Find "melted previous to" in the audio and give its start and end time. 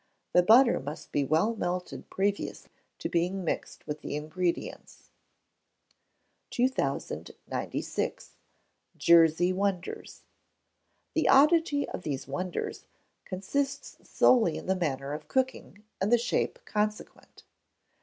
1.55-3.07